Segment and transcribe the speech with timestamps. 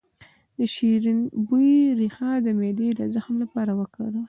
[0.57, 4.19] د شیرین بویې ریښه د معدې د زخم لپاره وکاروئ